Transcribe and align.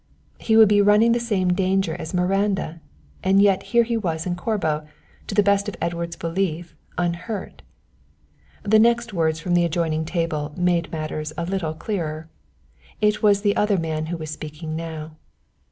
He 0.39 0.57
would 0.57 0.67
be 0.67 0.81
running 0.81 1.11
the 1.11 1.19
same 1.19 1.53
danger 1.53 1.93
as 1.93 2.11
Miranda, 2.11 2.81
and 3.23 3.39
yet 3.39 3.61
here 3.69 3.83
he 3.83 3.95
was 3.95 4.25
in 4.25 4.35
Corbo, 4.35 4.87
to 5.27 5.35
the 5.35 5.43
best 5.43 5.69
of 5.69 5.75
Edward's 5.79 6.15
belief, 6.15 6.75
unhurt. 6.97 7.61
The 8.63 8.79
next 8.79 9.13
words 9.13 9.39
from 9.39 9.53
the 9.53 9.63
adjoining 9.63 10.05
table 10.05 10.53
made 10.57 10.91
matters 10.91 11.33
a 11.37 11.45
little 11.45 11.75
clearer. 11.75 12.27
It 12.99 13.21
was 13.21 13.43
the 13.43 13.55
other 13.55 13.77
man 13.77 14.07
who 14.07 14.17
was 14.17 14.31
speaking 14.31 14.75
now. 14.75 15.17